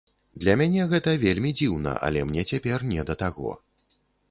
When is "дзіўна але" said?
1.59-2.25